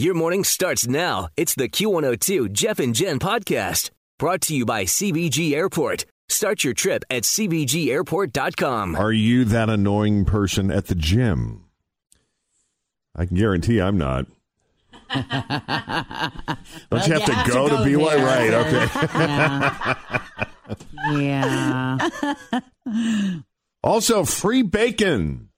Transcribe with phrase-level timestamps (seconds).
[0.00, 1.28] Your morning starts now.
[1.36, 6.06] It's the Q102 Jeff and Jen podcast brought to you by CVG Airport.
[6.30, 8.96] Start your trip at CVGAirport.com.
[8.96, 11.66] Are you that annoying person at the gym?
[13.14, 14.24] I can guarantee I'm not.
[15.12, 18.16] Don't Well, you have you to have to go to, go be one?
[18.16, 18.24] there.
[18.24, 18.54] Right,
[21.12, 21.20] okay.
[21.20, 22.08] Yeah.
[23.82, 25.50] Also, free bacon.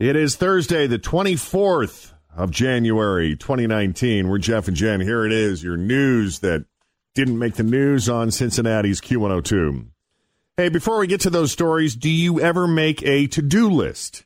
[0.00, 4.28] It is Thursday, the 24th of January, 2019.
[4.28, 5.00] We're Jeff and Jen.
[5.00, 6.64] Here it is, your news that
[7.14, 9.86] didn't make the news on Cincinnati's Q102.
[10.56, 14.24] Hey, before we get to those stories, do you ever make a to do list?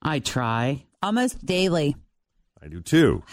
[0.00, 0.84] I try.
[1.02, 1.96] Almost daily.
[2.62, 3.24] I do too.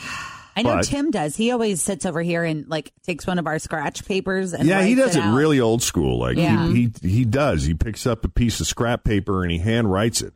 [0.55, 1.35] I know But- Tim does.
[1.35, 4.83] He always sits over here and like takes one of our scratch papers and yeah,
[4.83, 5.35] he does it, out.
[5.35, 6.17] really old school.
[6.19, 6.67] Like Yeah.
[6.71, 7.65] he, he he does.
[7.65, 10.33] He picks up a piece of scrap paper and he hand writes it,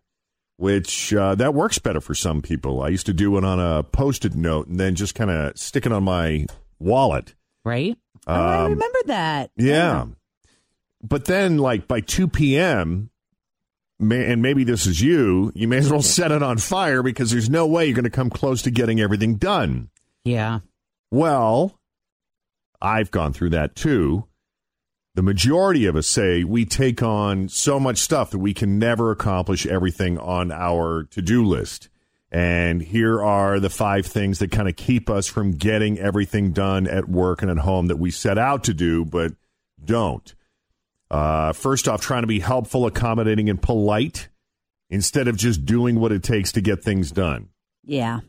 [0.60, 2.82] which uh, that works better for some people.
[2.84, 5.86] I used to do it on a post-it note and then just kind of stick
[5.86, 6.46] it on my
[6.80, 7.34] wallet.
[7.64, 7.98] Right?
[8.28, 9.52] Oh, I Um, remember that.
[9.56, 10.06] Yeah.
[11.02, 13.10] But then, like by 2 p.m.,
[14.00, 17.32] may, and maybe this is you, you may as well set it on fire because
[17.32, 19.90] there's no way you're going to come close to getting everything done.
[20.26, 20.60] Yeah.
[21.10, 21.80] Well,
[22.82, 24.26] I've gone through that too.
[25.20, 29.12] The majority of us say we take on so much stuff that we can never
[29.12, 31.90] accomplish everything on our to do list.
[32.32, 36.88] And here are the five things that kind of keep us from getting everything done
[36.88, 39.34] at work and at home that we set out to do, but
[39.84, 40.34] don't.
[41.12, 44.30] Uh, first off, trying to be helpful, accommodating, and polite
[44.90, 47.50] instead of just doing what it takes to get things done.
[47.84, 48.22] Yeah.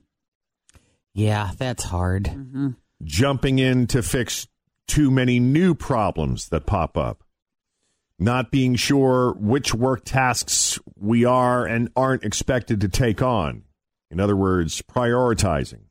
[1.14, 2.24] Yeah, that's hard.
[2.24, 2.70] Mm-hmm.
[3.04, 4.48] jumping in to fix
[4.90, 7.22] too many new problems that pop up,
[8.18, 13.62] not being sure which work tasks we are and aren't expected to take on.
[14.10, 15.84] In other words, prioritizing.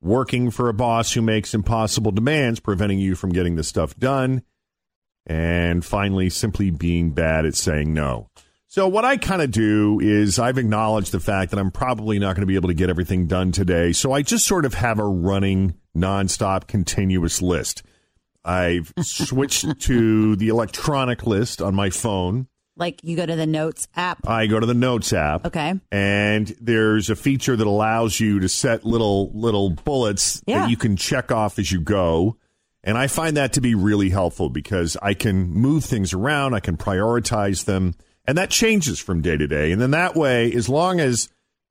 [0.00, 4.42] Working for a boss who makes impossible demands, preventing you from getting the stuff done.
[5.24, 8.30] And finally, simply being bad at saying no.
[8.66, 12.34] So, what I kind of do is I've acknowledged the fact that I'm probably not
[12.34, 13.92] going to be able to get everything done today.
[13.92, 17.82] So, I just sort of have a running, nonstop, continuous list.
[18.44, 22.46] I've switched to the electronic list on my phone.
[22.76, 24.26] Like you go to the notes app.
[24.28, 25.44] I go to the Notes app.
[25.46, 25.74] Okay.
[25.90, 30.60] And there's a feature that allows you to set little little bullets Yeah.
[30.60, 32.36] that you can check off as you go.
[32.84, 36.60] And I find that to be really helpful because I can move things around, I
[36.60, 37.94] can prioritize them,
[38.24, 39.72] and that changes from day to day.
[39.72, 41.28] And then that way, as long as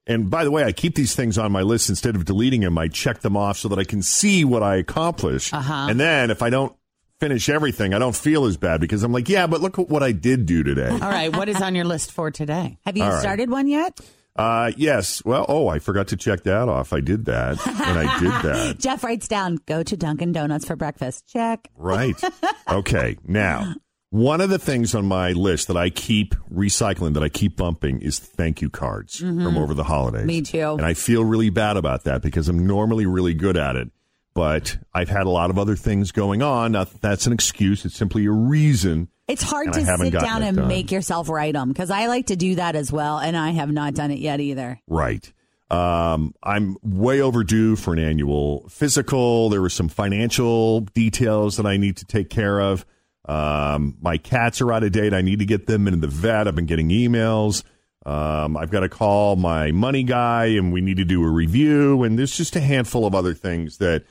[0.07, 2.77] and by the way, I keep these things on my list instead of deleting them.
[2.77, 5.53] I check them off so that I can see what I accomplish.
[5.53, 5.87] Uh-huh.
[5.89, 6.73] And then if I don't
[7.19, 10.11] finish everything, I don't feel as bad because I'm like, yeah, but look what I
[10.13, 10.89] did do today.
[10.89, 11.35] All right.
[11.35, 12.77] What is on your list for today?
[12.85, 13.19] Have you All right.
[13.19, 13.99] started one yet?
[14.35, 15.25] Uh, yes.
[15.25, 16.93] Well, oh, I forgot to check that off.
[16.93, 18.77] I did that, and I did that.
[18.77, 21.27] Jeff writes down, go to Dunkin' Donuts for breakfast.
[21.27, 21.69] Check.
[21.75, 22.15] Right.
[22.69, 23.15] Okay.
[23.25, 23.75] Now,
[24.09, 28.01] one of the things on my list that I keep recycling, that I keep bumping,
[28.01, 30.25] is thank you cards from over the holidays.
[30.25, 30.71] Me too.
[30.73, 33.89] And I feel really bad about that because I'm normally really good at it.
[34.33, 36.73] But I've had a lot of other things going on.
[36.73, 37.85] Now, that's an excuse.
[37.85, 39.09] It's simply a reason.
[39.27, 40.67] It's hard to sit down and done.
[40.67, 43.71] make yourself write them because I like to do that as well, and I have
[43.71, 44.79] not done it yet either.
[44.87, 45.33] Right.
[45.69, 49.49] Um, I'm way overdue for an annual physical.
[49.49, 52.85] There were some financial details that I need to take care of.
[53.27, 55.13] Um, my cats are out of date.
[55.13, 56.47] I need to get them into the vet.
[56.47, 57.63] I've been getting emails.
[58.05, 62.03] Um, I've got to call my money guy and we need to do a review.
[62.03, 64.05] And there's just a handful of other things that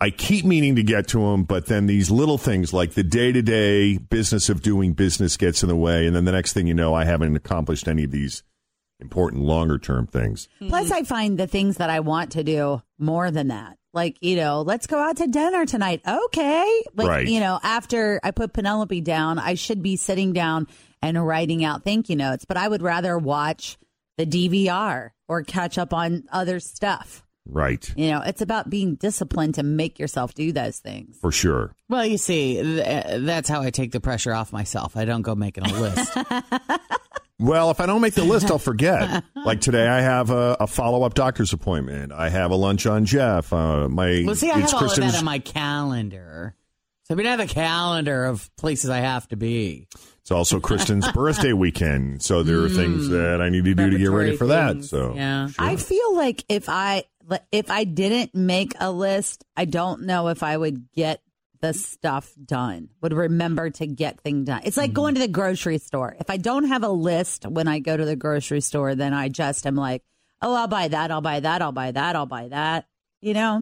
[0.00, 3.32] I keep meaning to get to them, but then these little things like the day
[3.32, 6.06] to day business of doing business gets in the way.
[6.06, 8.42] And then the next thing you know, I haven't accomplished any of these
[9.00, 10.48] important longer term things.
[10.68, 13.77] Plus, I find the things that I want to do more than that.
[13.98, 16.02] Like, you know, let's go out to dinner tonight.
[16.06, 16.82] Okay.
[16.94, 17.26] Like, Right.
[17.26, 20.68] you know, after I put Penelope down, I should be sitting down
[21.02, 23.76] and writing out thank you notes, but I would rather watch
[24.16, 27.24] the DVR or catch up on other stuff.
[27.44, 27.92] Right.
[27.96, 31.16] You know, it's about being disciplined to make yourself do those things.
[31.20, 31.74] For sure.
[31.88, 34.96] Well, you see, th- that's how I take the pressure off myself.
[34.96, 36.16] I don't go making a list.
[37.40, 39.22] Well, if I don't make the list, I'll forget.
[39.36, 42.12] like today, I have a, a follow up doctor's appointment.
[42.12, 43.52] I have a lunch on Jeff.
[43.52, 46.54] Uh, my well, see, I it's have all of Kristen's- that on my calendar.
[47.04, 49.86] So I mean, I have a calendar of places I have to be.
[50.20, 53.96] It's also Kristen's birthday weekend, so there are things that I need to do to
[53.98, 54.72] get ready Preparatory for that.
[54.74, 55.48] things, So yeah.
[55.58, 57.04] I feel like if I
[57.52, 61.22] if I didn't make a list, I don't know if I would get
[61.60, 62.88] the stuff done.
[63.00, 64.62] Would remember to get thing done.
[64.64, 65.22] It's like going mm-hmm.
[65.22, 66.16] to the grocery store.
[66.18, 69.28] If I don't have a list when I go to the grocery store, then I
[69.28, 70.02] just am like,
[70.42, 72.86] "Oh, I'll buy that, I'll buy that, I'll buy that, I'll buy that."
[73.20, 73.60] You know?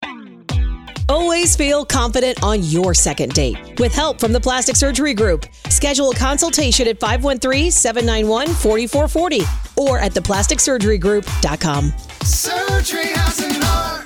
[1.08, 3.78] Always feel confident on your second date.
[3.78, 11.92] With help from the Plastic Surgery Group, schedule a consultation at 513-791-4440 or at theplasticsurgerygroup.com.
[12.22, 14.06] Surgery has an art.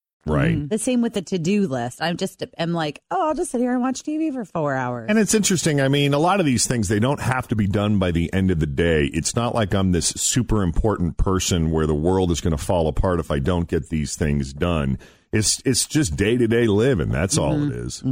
[0.25, 0.55] Right.
[0.55, 0.67] Mm-hmm.
[0.67, 2.01] The same with the to-do list.
[2.01, 5.07] I'm just am like, "Oh, I'll just sit here and watch TV for 4 hours."
[5.09, 5.81] And it's interesting.
[5.81, 8.31] I mean, a lot of these things, they don't have to be done by the
[8.33, 9.05] end of the day.
[9.13, 12.87] It's not like I'm this super important person where the world is going to fall
[12.87, 14.97] apart if I don't get these things done.
[15.33, 17.07] It's it's just day to day living.
[17.09, 18.03] That's all it is.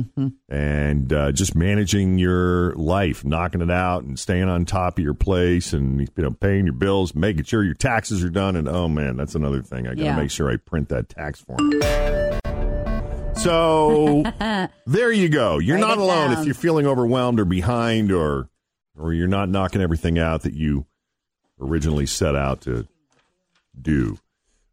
[0.48, 5.14] And uh, just managing your life, knocking it out, and staying on top of your
[5.14, 8.56] place, and you know, paying your bills, making sure your taxes are done.
[8.56, 9.86] And oh man, that's another thing.
[9.86, 10.16] I got to Yeah.
[10.16, 11.60] make sure I print that tax form.
[13.36, 14.24] So
[14.86, 15.60] there you go.
[15.60, 16.40] You're Write not alone down.
[16.40, 18.50] if you're feeling overwhelmed or behind or
[18.98, 20.86] or you're not knocking everything out that you
[21.60, 22.88] originally set out to
[23.80, 24.18] do.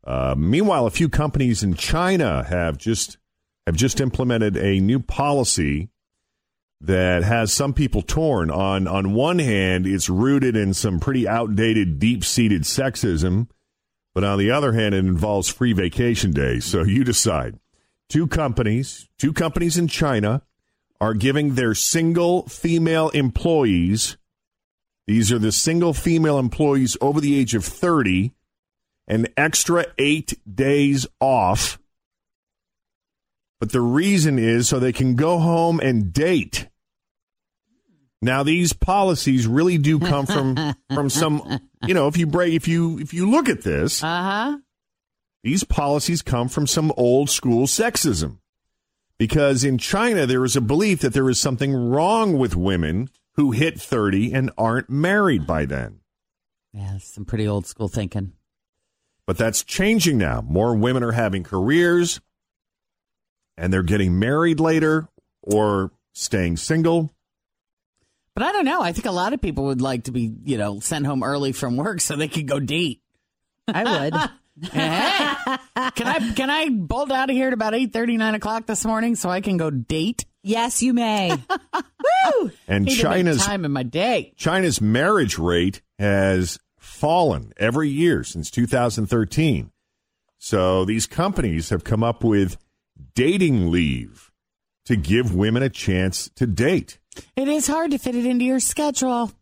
[0.07, 3.19] Uh, meanwhile, a few companies in China have just
[3.67, 5.89] have just implemented a new policy
[6.81, 8.49] that has some people torn.
[8.49, 13.49] On on one hand, it's rooted in some pretty outdated, deep seated sexism,
[14.15, 16.65] but on the other hand, it involves free vacation days.
[16.65, 17.59] So you decide.
[18.09, 20.43] Two companies, two companies in China,
[21.01, 24.17] are giving their single female employees.
[25.09, 28.36] These are the single female employees over the age of thirty
[29.09, 31.79] an extra eight days off.
[33.61, 36.69] But the reason is so they can go home and date.
[38.23, 42.67] Now these policies really do come from from some you know, if you break if
[42.69, 44.59] you if you look at this, Uh huh.
[45.43, 48.39] these policies come from some old school sexism.
[49.19, 53.53] Because in China there is a belief that there is something wrong with women who
[53.53, 56.01] hit 30 and aren't married by then.
[56.73, 58.33] Yeah, some pretty old school thinking.
[59.27, 60.41] But that's changing now.
[60.41, 62.21] More women are having careers
[63.57, 65.09] and they're getting married later
[65.43, 67.13] or staying single.
[68.35, 68.83] But I don't know.
[68.83, 71.53] I think a lot of people would like to be, you know, sent home early
[71.53, 73.01] from work so they could go date.
[73.69, 74.15] I would.
[74.59, 75.35] Hey,
[75.97, 78.87] can I can I bolt out of here at about eight thirty nine o'clock this
[78.87, 80.25] morning so I can go date?
[80.47, 81.31] yes, you may.
[82.33, 82.51] Woo!
[82.67, 84.33] And Need China's time in my day.
[84.37, 86.59] China's marriage rate has
[86.97, 89.71] fallen every year since 2013.
[90.39, 92.57] So these companies have come up with
[93.15, 94.31] dating leave
[94.87, 96.99] to give women a chance to date.
[97.35, 99.33] It is hard to fit it into your schedule.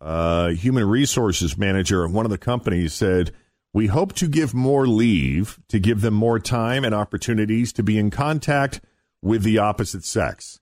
[0.00, 3.32] uh, human resources manager at one of the companies said,
[3.72, 7.98] We hope to give more leave to give them more time and opportunities to be
[7.98, 8.80] in contact
[9.22, 10.60] with the opposite sex.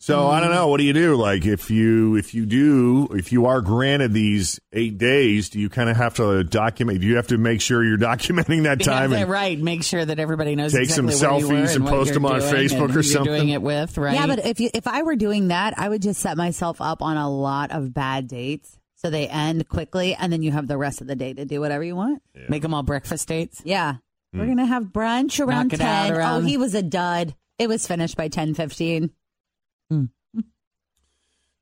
[0.00, 0.68] So I don't know.
[0.68, 1.16] What do you do?
[1.16, 5.68] Like if you if you do if you are granted these eight days, do you
[5.68, 7.00] kind of have to document?
[7.00, 9.12] Do you have to make sure you're documenting that time?
[9.12, 9.58] yeah, and- right.
[9.58, 12.14] Make sure that everybody knows Take some exactly where you were selfies and what post
[12.14, 13.26] them on Facebook and or something.
[13.26, 14.14] You're doing it with, right?
[14.14, 17.02] Yeah, but if you if I were doing that, I would just set myself up
[17.02, 20.76] on a lot of bad dates so they end quickly, and then you have the
[20.76, 22.22] rest of the day to do whatever you want.
[22.48, 23.60] make them all breakfast dates.
[23.64, 23.96] Yeah,
[24.32, 24.50] we're hmm.
[24.50, 26.12] gonna have brunch around Knock ten.
[26.12, 27.34] Oh, around- Oh, he was a dud.
[27.58, 29.10] It was finished by ten fifteen.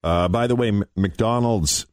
[0.03, 1.87] Uh, by the way, M- McDonald's,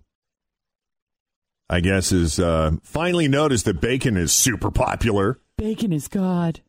[1.69, 5.39] I guess, is uh, finally noticed that bacon is super popular.
[5.57, 6.61] Bacon is God.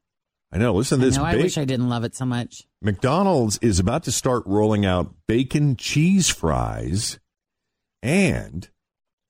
[0.52, 0.72] I know.
[0.74, 1.16] Listen to I this.
[1.18, 2.62] know, I Ba- wish I didn't love it so much.
[2.80, 7.18] McDonald's is about to start rolling out bacon cheese fries
[8.02, 8.68] and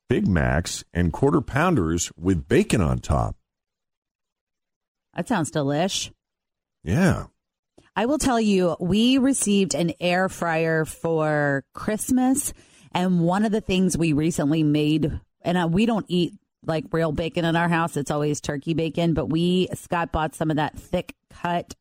[0.08, 3.36] Big Macs and quarter pounders with bacon on top.
[5.14, 6.12] That sounds delish.
[6.84, 7.26] Yeah.
[7.96, 12.52] I will tell you, we received an air fryer for Christmas,
[12.92, 16.34] and one of the things we recently made, and uh, we don't eat
[16.66, 19.14] like real bacon in our house; it's always turkey bacon.
[19.14, 21.76] But we Scott bought some of that thick cut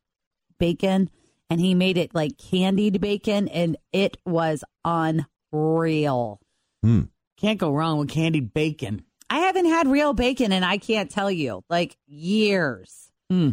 [0.58, 1.10] bacon,
[1.50, 6.40] and he made it like candied bacon, and it was unreal.
[6.82, 7.02] Hmm.
[7.38, 9.02] Can't go wrong with candied bacon.
[9.28, 13.10] I haven't had real bacon, and I can't tell you like years.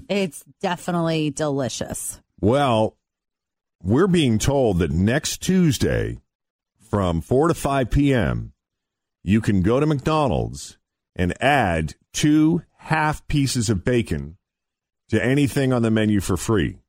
[0.09, 2.21] It's definitely delicious.
[2.41, 2.97] Well,
[3.83, 6.17] we're being told that next Tuesday
[6.89, 8.53] from 4 to 5 p.m.,
[9.23, 10.79] you can go to McDonald's
[11.15, 14.37] and add two half pieces of bacon
[15.09, 16.79] to anything on the menu for free.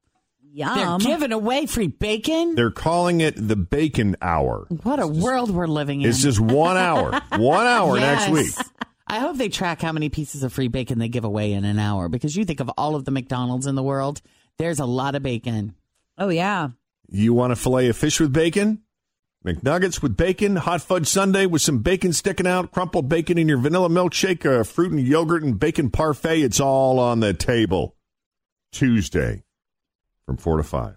[0.55, 1.01] Yum.
[1.01, 2.55] They're giving away free bacon.
[2.55, 4.67] They're calling it the bacon hour.
[4.83, 6.09] What a world we're living in.
[6.09, 8.53] It's just one hour, one hour next week.
[9.07, 11.79] I hope they track how many pieces of free bacon they give away in an
[11.79, 14.23] hour because you think of all of the McDonald's in the world,
[14.59, 15.75] there's a lot of bacon.
[16.19, 16.69] oh yeah.
[17.09, 18.83] You want a fillet of fish with bacon?
[19.45, 23.59] McNuggets with bacon, hot fudge sundae with some bacon sticking out, crumpled bacon in your
[23.59, 26.43] vanilla milkshake, uh, fruit and yogurt and bacon parfait.
[26.43, 27.97] It's all on the table.
[28.71, 29.43] Tuesday
[30.25, 30.97] from 4 to 5.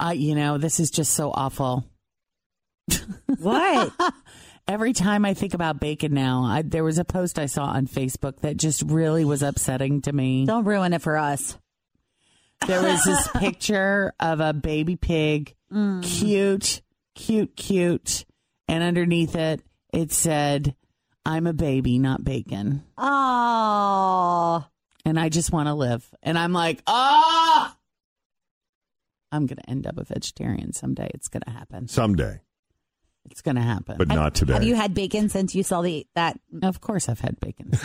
[0.00, 1.84] Uh, you know, this is just so awful.
[3.38, 3.92] What?
[4.66, 7.86] Every time I think about bacon now, I, there was a post I saw on
[7.86, 10.46] Facebook that just really was upsetting to me.
[10.46, 11.58] Don't ruin it for us.
[12.66, 15.54] There was this picture of a baby pig,
[16.02, 16.82] cute,
[17.14, 18.24] cute, cute,
[18.68, 19.62] and underneath it,
[19.92, 20.74] it said,
[21.24, 24.64] "I'm a baby, not bacon," Oh.
[25.04, 26.08] and I just want to live.
[26.22, 27.76] And I'm like, ah,
[29.32, 31.10] I'm gonna end up a vegetarian someday.
[31.14, 31.88] It's gonna happen.
[31.88, 32.40] Someday,
[33.30, 33.96] It's gonna happen.
[33.98, 34.52] but not today.
[34.54, 36.38] Have you had bacon since you saw the that?
[36.62, 37.70] of course, I've had bacon.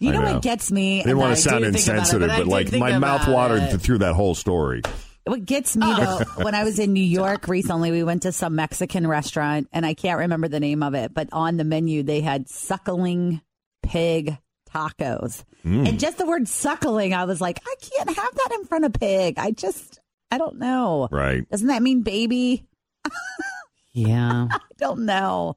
[0.00, 0.32] You know, know.
[0.34, 1.00] what gets me?
[1.00, 3.28] I didn't want to sound do think about it, insensitive, but but, like my mouth
[3.28, 3.78] watered it.
[3.78, 4.80] through that whole story.
[5.26, 8.56] What gets me though, when I was in New York recently, we went to some
[8.56, 12.22] Mexican restaurant, and I can't remember the name of it, but on the menu they
[12.22, 13.42] had suckling
[13.82, 14.38] pig
[14.74, 15.86] tacos, mm.
[15.86, 18.94] and just the word suckling, I was like, I can't have that in front of
[18.94, 19.34] pig.
[19.38, 21.08] I just, I don't know.
[21.10, 21.48] Right.
[21.50, 22.66] Doesn't that mean baby?
[23.92, 24.48] yeah.
[24.50, 25.56] I don't know.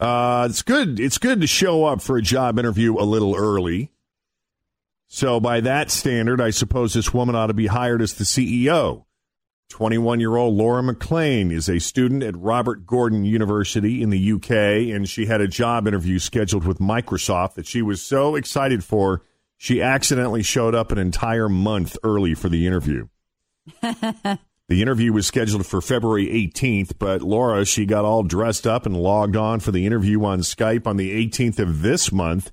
[0.00, 1.00] Uh, it's good.
[1.00, 3.90] It's good to show up for a job interview a little early.
[5.08, 9.04] So, by that standard, I suppose this woman ought to be hired as the CEO.
[9.70, 14.50] 21 year old Laura McLean is a student at Robert Gordon University in the UK,
[14.94, 19.22] and she had a job interview scheduled with Microsoft that she was so excited for,
[19.56, 23.08] she accidentally showed up an entire month early for the interview.
[24.68, 28.94] The interview was scheduled for February 18th, but Laura, she got all dressed up and
[28.96, 32.52] logged on for the interview on Skype on the 18th of this month.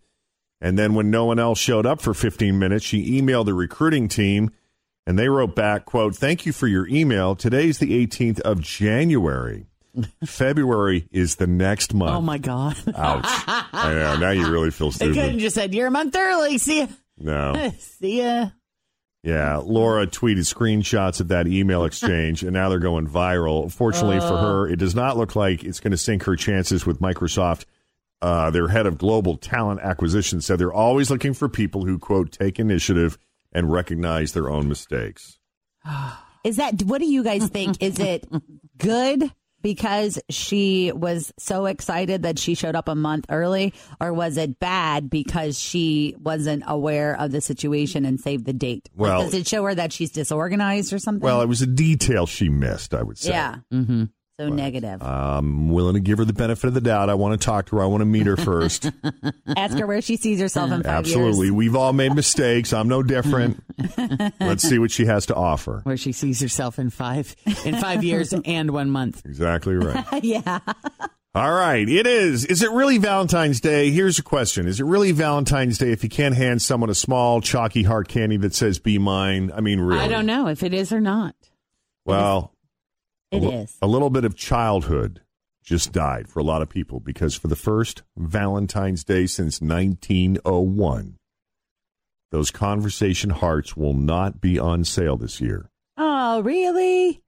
[0.61, 4.07] And then when no one else showed up for 15 minutes, she emailed the recruiting
[4.07, 4.51] team
[5.05, 7.35] and they wrote back, quote, "Thank you for your email.
[7.35, 9.67] Today's the 18th of January.
[10.25, 12.75] February is the next month." Oh my god.
[12.95, 13.25] Ouch.
[13.27, 15.15] I know, now you really feel stupid.
[15.15, 16.57] They couldn't just said you're a month early.
[16.57, 16.87] See ya.
[17.17, 17.71] No.
[17.79, 18.49] See ya.
[19.25, 23.71] Yeah, Laura tweeted screenshots of that email exchange, and now they're going viral.
[23.71, 26.99] Fortunately for her, it does not look like it's going to sink her chances with
[26.99, 27.65] Microsoft.
[28.21, 32.31] Uh, their head of global talent acquisition said they're always looking for people who, quote,
[32.31, 33.17] take initiative
[33.51, 35.39] and recognize their own mistakes.
[36.43, 37.81] Is that what do you guys think?
[37.81, 38.27] Is it
[38.77, 39.31] good
[39.65, 44.59] because she was so excited that she showed up a month early, or was it
[44.59, 48.87] bad because she wasn't aware of the situation and saved the date?
[48.95, 51.23] Like, Well- does it show her that she's disorganized or something?
[51.25, 53.31] Well, it was a detail she missed, I would say.
[53.31, 53.55] yeah.
[53.73, 54.03] Mm-hmm.
[54.37, 55.01] So negative.
[55.01, 57.09] I'm willing to give her the benefit of the doubt.
[57.09, 57.83] I want to talk to her.
[57.83, 58.91] I want to meet her first.
[59.55, 61.47] Ask her where she sees herself in five Absolutely.
[61.47, 61.51] years.
[61.53, 62.73] We've all made mistakes.
[62.73, 63.63] I'm no different.
[64.41, 65.79] Let's see what she has to offer.
[65.83, 69.25] Where she sees herself in five in five years and one month.
[69.25, 70.05] Exactly right.
[70.23, 70.59] yeah.
[71.33, 72.43] All right, it is.
[72.43, 73.89] Is it really Valentine's Day?
[73.91, 74.67] Here's a question.
[74.67, 78.35] Is it really Valentine's Day if you can't hand someone a small, chalky heart candy
[78.37, 79.49] that says, be mine?
[79.55, 80.01] I mean, really?
[80.01, 81.35] I don't know if it is or not.
[82.05, 82.54] Well,
[83.37, 83.77] It a, is.
[83.81, 85.21] a little bit of childhood
[85.63, 91.17] just died for a lot of people because for the first Valentine's Day since 1901,
[92.31, 95.69] those conversation hearts will not be on sale this year.
[95.97, 97.21] Oh, really?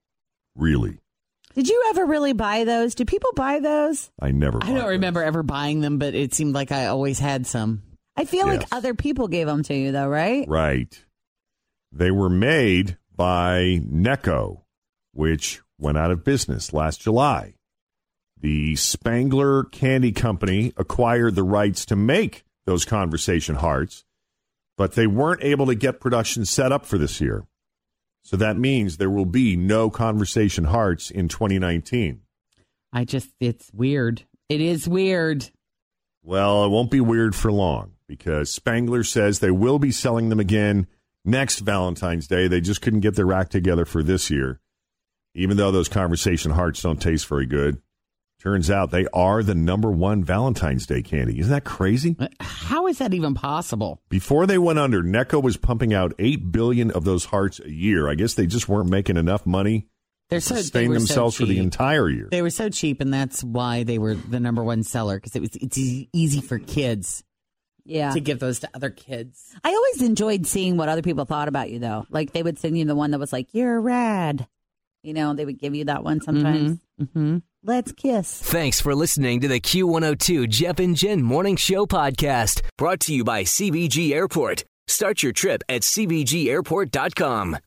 [0.54, 1.00] Really.
[1.54, 2.94] Did you ever really buy those?
[2.94, 4.10] Do people buy those?
[4.20, 7.46] I never I don't remember ever buying them, but it seemed like I always had
[7.46, 7.82] some.
[8.16, 10.46] I feel like other people gave them to you, though, right?
[10.48, 11.04] Right.
[11.92, 14.62] They were made by Necco,
[15.12, 17.54] which went out of business last July.
[18.40, 24.04] The Spangler Candy Company acquired the rights to make those conversation hearts,
[24.76, 27.46] but they weren't able to get production set up for this year.
[28.22, 32.20] So that means there will be no conversation hearts in 2019.
[32.92, 34.22] I just, it's weird.
[34.48, 35.50] It is weird.
[36.22, 40.40] Well, it won't be weird for long because Spangler says they will be selling them
[40.40, 40.86] again
[41.24, 42.48] next Valentine's Day.
[42.48, 44.60] They just couldn't get their act together for this year.
[45.38, 47.80] Even though those conversation hearts don't taste very good,
[48.40, 51.38] turns out they are the number one Valentine's Day candy.
[51.40, 52.16] Isn't that crazy?
[52.18, 54.00] Uh, how is that even possible?
[54.08, 58.08] Before they went under, Necco was pumping out 8 billion of those hearts a year.
[58.08, 59.88] I guess they just weren't making enough money
[60.28, 61.62] They're to so, they sustain were so themselves for the cheap.
[61.62, 62.28] entire year.
[62.30, 65.40] They were so cheap, and that's why they were the number one seller because it
[65.40, 67.24] was it's easy for kids
[67.84, 68.12] Yeah.
[68.12, 69.54] to give those to other kids.
[69.64, 72.06] I always enjoyed seeing what other people thought about you, though.
[72.10, 74.46] Like they would send you the one that was like, "You're rad,"
[75.08, 75.34] you know.
[75.34, 76.78] They would give you that one sometimes.
[77.00, 77.38] Mm-hmm.
[77.64, 78.40] Let's kiss.
[78.40, 83.24] Thanks for listening to the Q102 Jeff and Jen Morning Show podcast, brought to you
[83.24, 84.64] by CVG Airport.
[84.86, 87.58] Start your trip at CVGAirport.com.